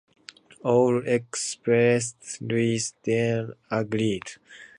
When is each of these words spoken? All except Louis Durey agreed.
All 0.63 1.03
except 1.07 2.41
Louis 2.41 2.95
Durey 3.03 3.53
agreed. 3.69 4.23